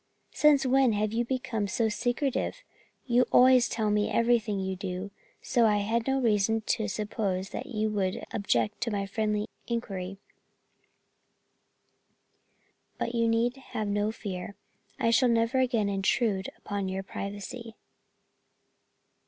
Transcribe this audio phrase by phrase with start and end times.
[0.31, 2.63] Since when have you become so secretive?
[3.05, 5.11] You always tell me everything you do and
[5.43, 10.17] so I had no reason to suppose that you would object to my friendly inquiry;
[12.97, 14.55] but you need have no fear,
[14.99, 17.75] I shall never again intrude upon your privacy.